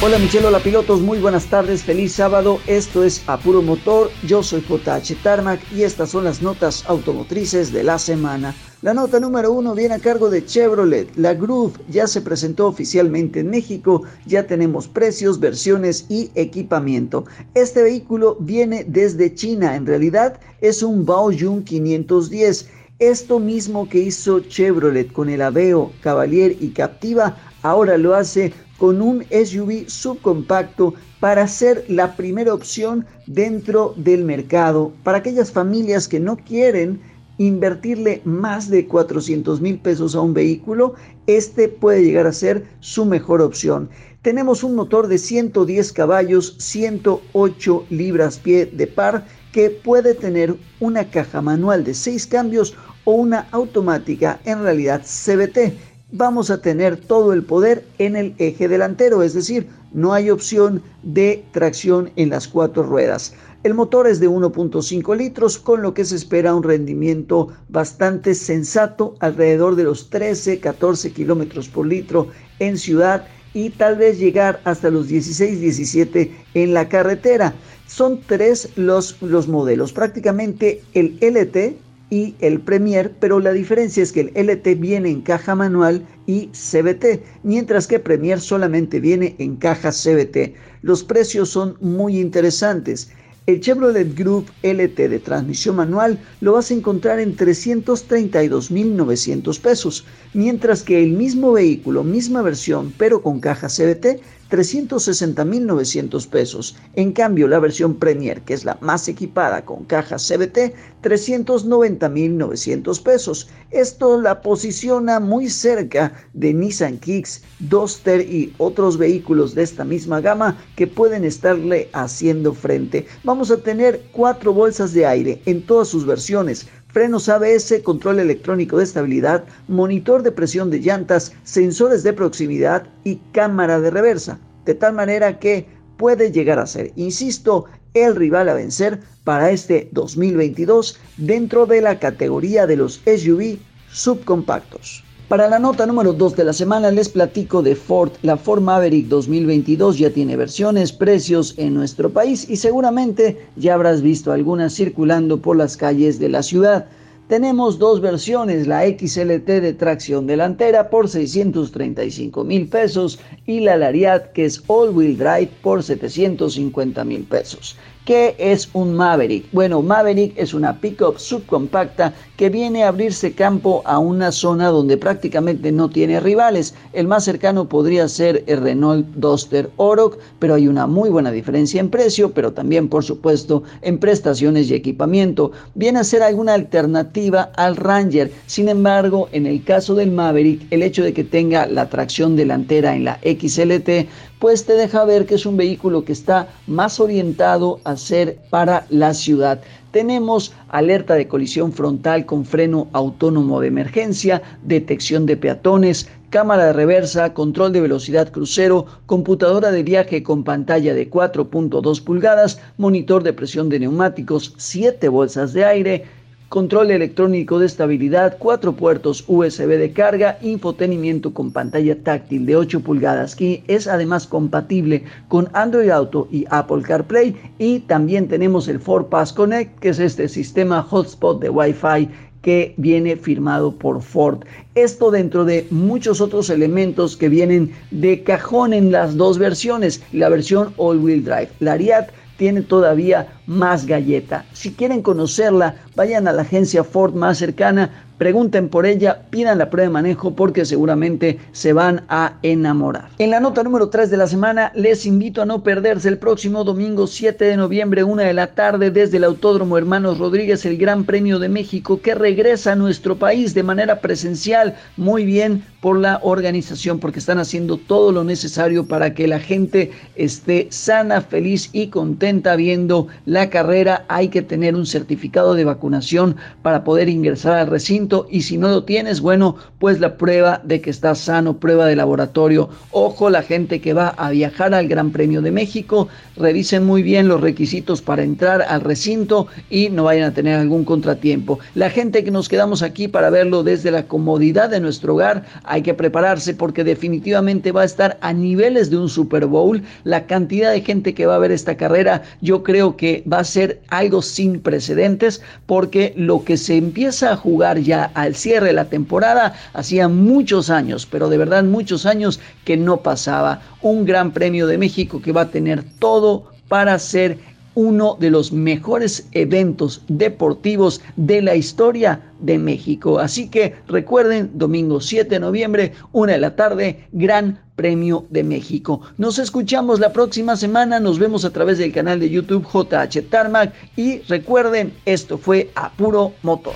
[0.03, 2.61] Hola Michelle, hola pilotos, muy buenas tardes, feliz sábado.
[2.69, 7.83] Esto es Apuro Motor, yo soy JH Tarmac y estas son las notas automotrices de
[7.83, 8.55] la semana.
[8.83, 11.09] La nota número uno viene a cargo de Chevrolet.
[11.17, 17.25] La Groove ya se presentó oficialmente en México, ya tenemos precios, versiones y equipamiento.
[17.55, 22.69] Este vehículo viene desde China, en realidad es un Baojun 510.
[22.99, 29.01] Esto mismo que hizo Chevrolet con el Aveo, Cavalier y Captiva, ahora lo hace con
[29.01, 36.21] un SUV subcompacto para ser la primera opción dentro del mercado para aquellas familias que
[36.21, 37.01] no quieren
[37.39, 40.95] invertirle más de 400 mil pesos a un vehículo,
[41.27, 43.91] este puede llegar a ser su mejor opción.
[44.23, 51.11] Tenemos un motor de 110 caballos, 108 libras pie de par, que puede tener una
[51.11, 52.75] caja manual de 6 cambios
[53.05, 55.77] o una automática, en realidad CBT
[56.13, 60.83] vamos a tener todo el poder en el eje delantero, es decir, no hay opción
[61.03, 63.35] de tracción en las cuatro ruedas.
[63.67, 69.17] El motor es de 1.5 litros, con lo que se espera un rendimiento bastante sensato,
[69.19, 72.29] alrededor de los 13-14 kilómetros por litro
[72.61, 77.55] en ciudad y tal vez llegar hasta los 16-17 en la carretera.
[77.89, 81.77] Son tres los, los modelos, prácticamente el LT,
[82.09, 86.51] y el Premier, pero la diferencia es que el LT viene en caja manual y
[86.53, 90.55] CBT, mientras que Premier solamente viene en caja CBT.
[90.83, 93.11] Los precios son muy interesantes.
[93.47, 100.83] El Chevrolet Group LT de transmisión manual lo vas a encontrar en 332.900 pesos, mientras
[100.83, 104.21] que el mismo vehículo, misma versión, pero con caja CBT,
[104.51, 106.77] 360.900 pesos.
[106.95, 113.49] En cambio, la versión Premier, que es la más equipada con caja CBT, 390.900 pesos.
[113.71, 120.21] Esto la posiciona muy cerca de Nissan Kicks, Duster y otros vehículos de esta misma
[120.21, 123.07] gama que pueden estarle haciendo frente.
[123.25, 128.79] Vamos a tener cuatro bolsas de aire en todas sus versiones frenos ABS, control electrónico
[128.79, 134.75] de estabilidad, monitor de presión de llantas, sensores de proximidad y cámara de reversa, de
[134.75, 135.67] tal manera que
[135.99, 141.99] puede llegar a ser, insisto, el rival a vencer para este 2022 dentro de la
[141.99, 143.59] categoría de los SUV
[143.93, 145.05] subcompactos.
[145.29, 148.13] Para la nota número 2 de la semana les platico de Ford.
[148.23, 154.03] La Ford Maverick 2022 ya tiene versiones, precios en nuestro país y seguramente ya habrás
[154.03, 156.87] visto algunas circulando por las calles de la ciudad.
[157.27, 164.31] Tenemos dos versiones, la XLT de tracción delantera por 635 mil pesos y la Lariat
[164.31, 167.77] que es all wheel drive por 750 mil pesos.
[168.07, 169.47] ¿Qué es un Maverick?
[169.51, 174.97] Bueno, Maverick es una pickup subcompacta que viene a abrirse campo a una zona donde
[174.97, 176.73] prácticamente no tiene rivales.
[176.93, 181.81] El más cercano podría ser el Renault Duster Oroch, pero hay una muy buena diferencia
[181.81, 185.51] en precio, pero también por supuesto en prestaciones y equipamiento.
[185.75, 188.31] Viene a ser alguna alternativa al Ranger.
[188.47, 192.95] Sin embargo, en el caso del Maverick, el hecho de que tenga la tracción delantera
[192.95, 194.07] en la XLT
[194.39, 198.87] pues te deja ver que es un vehículo que está más orientado a ser para
[198.91, 199.61] la ciudad.
[199.93, 206.73] Tenemos alerta de colisión frontal con freno autónomo de emergencia, detección de peatones, cámara de
[206.75, 213.33] reversa, control de velocidad crucero, computadora de viaje con pantalla de 4.2 pulgadas, monitor de
[213.33, 216.05] presión de neumáticos, 7 bolsas de aire,
[216.49, 222.81] control electrónico de estabilidad, cuatro puertos USB de carga, infotenimiento con pantalla táctil de 8
[222.81, 228.79] pulgadas que es además compatible con Android Auto y Apple CarPlay y también tenemos el
[228.79, 232.09] Ford Pass Connect que es este sistema hotspot de Wi-Fi
[232.43, 234.45] que viene firmado por Ford.
[234.77, 240.29] Esto dentro de muchos otros elementos que vienen de cajón en las dos versiones, la
[240.29, 241.49] versión all-wheel drive.
[241.59, 244.45] La Ariat tiene todavía más galleta.
[244.53, 249.71] Si quieren conocerla, vayan a la agencia Ford más cercana, pregunten por ella, pidan la
[249.71, 253.09] prueba de manejo porque seguramente se van a enamorar.
[253.19, 256.65] En la nota número 3 de la semana, les invito a no perderse el próximo
[256.65, 261.05] domingo 7 de noviembre, una de la tarde, desde el Autódromo Hermanos Rodríguez, el Gran
[261.05, 264.77] Premio de México que regresa a nuestro país de manera presencial.
[264.97, 269.93] Muy bien por la organización porque están haciendo todo lo necesario para que la gente
[270.17, 274.05] esté sana, feliz y contenta viendo la carrera.
[274.09, 278.69] Hay que tener un certificado de vacunación para poder ingresar al recinto y si no
[278.69, 282.69] lo tienes, bueno, pues la prueba de que estás sano, prueba de laboratorio.
[282.93, 287.29] Ojo, la gente que va a viajar al Gran Premio de México, revisen muy bien
[287.29, 291.59] los requisitos para entrar al recinto y no vayan a tener algún contratiempo.
[291.75, 295.83] La gente que nos quedamos aquí para verlo desde la comodidad de nuestro hogar, hay
[295.83, 299.83] que prepararse porque definitivamente va a estar a niveles de un Super Bowl.
[300.05, 303.45] La cantidad de gente que va a ver esta carrera, yo creo que va a
[303.45, 308.73] ser algo sin precedentes porque lo que se empieza a jugar ya al cierre de
[308.73, 313.63] la temporada hacía muchos años, pero de verdad muchos años que no pasaba.
[313.83, 317.39] Un gran premio de México que va a tener todo para ser
[317.77, 323.21] uno de los mejores eventos deportivos de la historia de México.
[323.21, 329.03] Así que recuerden, domingo 7 de noviembre, una de la tarde, Gran Premio de México.
[329.19, 333.75] Nos escuchamos la próxima semana, nos vemos a través del canal de YouTube JH Tarmac
[333.95, 336.75] y recuerden, esto fue a puro motor.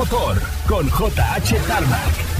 [0.00, 2.30] Motor con JH Tarmac.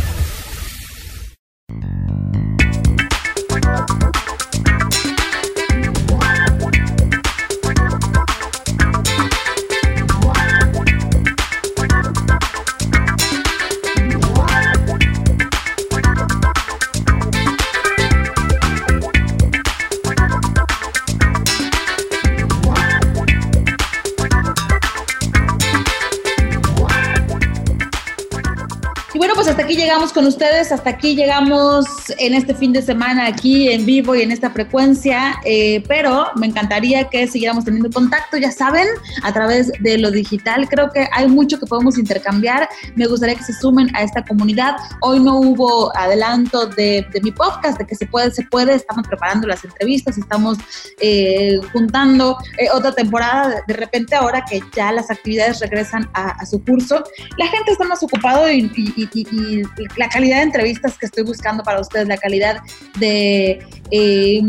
[29.49, 31.86] Aquí llegamos con ustedes, hasta aquí llegamos
[32.18, 36.47] en este fin de semana aquí en vivo y en esta frecuencia, eh, pero me
[36.47, 38.86] encantaría que siguiéramos teniendo contacto, ya saben,
[39.22, 40.68] a través de lo digital.
[40.68, 42.68] Creo que hay mucho que podemos intercambiar.
[42.97, 44.76] Me gustaría que se sumen a esta comunidad.
[45.01, 48.74] Hoy no hubo adelanto de, mi podcast, de que se puede, se puede.
[48.74, 50.59] Estamos preparando las entrevistas, estamos
[51.01, 53.62] eh, juntando eh, otra temporada.
[53.66, 57.03] De repente, ahora que ya las actividades regresan a, su curso,
[57.38, 59.30] la gente está más ocupado y, y
[59.97, 62.62] la calidad de entrevistas que estoy buscando para ustedes, la calidad
[62.99, 64.41] de eh,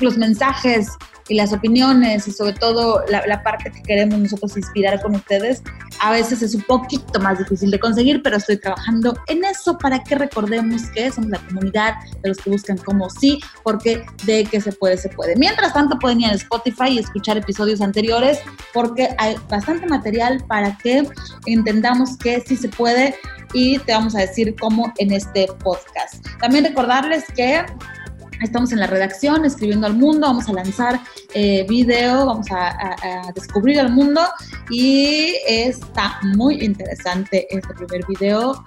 [0.00, 0.88] los mensajes
[1.28, 5.62] y las opiniones y sobre todo la, parte que queremos nosotros inspirar con ustedes,
[6.00, 10.02] a veces es un poquito más difícil de conseguir, pero estoy trabajando en eso para
[10.02, 14.60] que recordemos que somos la comunidad de los que buscan como sí, porque de que
[14.60, 15.36] se puede, se puede.
[15.36, 18.38] Mientras tanto pueden ir a Spotify y escuchar episodios anteriores
[18.72, 21.08] porque hay bastante material para que
[21.46, 23.14] entendamos que sí se puede
[23.56, 26.22] y te vamos a decir cómo en este podcast.
[26.40, 27.64] También recordarles que
[28.42, 31.00] Estamos en la redacción, escribiendo al mundo, vamos a lanzar
[31.32, 34.20] eh, video, vamos a, descubrir el mundo
[34.68, 38.62] y está muy interesante este primer video.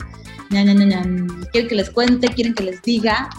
[0.50, 2.30] ¿Quieren que les cuente?
[2.30, 3.30] ¿Quieren que les diga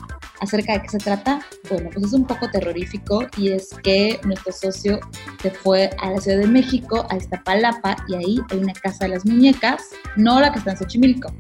[0.41, 1.41] acerca de qué se trata?
[1.69, 5.01] Bueno, pues es un poco terrorífico y es que nuestro socio
[5.43, 9.11] se fue a la Ciudad de México, a Iztapalapa, y ahí hay una casa de
[9.11, 9.83] las muñecas,
[10.17, 11.33] no la que está en Xochimilco,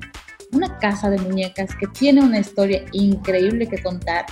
[0.52, 4.26] una casa de muñecas que tiene una historia increíble que contar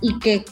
[0.00, 0.44] y que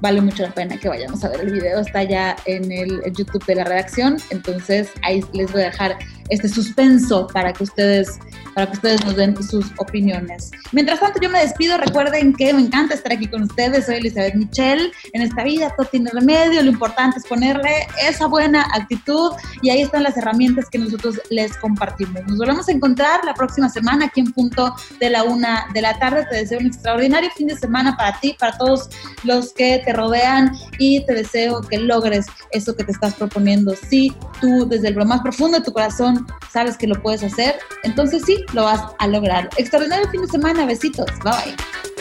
[0.00, 1.80] vale mucho la pena que vayamos a ver el video.
[1.80, 6.48] Está ya en el, YouTube de la redacción, entonces ahí les voy a dejar este
[6.48, 8.18] suspenso para que ustedes
[8.56, 10.50] para que ustedes nos den sus opiniones.
[10.72, 11.76] Mientras tanto, yo me despido.
[11.76, 13.84] Recuerden que me encanta estar aquí con ustedes.
[13.84, 14.92] Soy Elizabeth Michelle.
[15.12, 16.62] En esta vida todo tiene remedio.
[16.62, 21.54] Lo importante es ponerle esa buena actitud y ahí están las herramientas que nosotros les
[21.58, 22.22] compartimos.
[22.26, 25.98] Nos volvemos a encontrar la próxima semana aquí en punto de la una de la
[25.98, 26.24] tarde.
[26.30, 28.88] Te deseo un extraordinario fin de semana para ti, para todos
[29.24, 33.74] los que te rodean y te deseo que logres eso que te estás proponiendo.
[33.88, 38.22] Si tú desde lo más profundo de tu corazón sabes que lo puedes hacer, entonces
[38.26, 39.48] sí, lo vas a lograr.
[39.56, 41.95] Extraordinario fin de semana, besitos, bye bye.